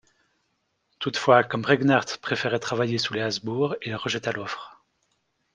Toutefois, 0.97 1.43
comme 1.43 1.63
Regnart 1.63 2.17
préférait 2.19 2.57
travailler 2.57 2.97
sous 2.97 3.13
les 3.13 3.21
Habsbourg, 3.21 3.75
il 3.85 3.95
rejeta 3.95 4.31
l’offre. 4.31 4.81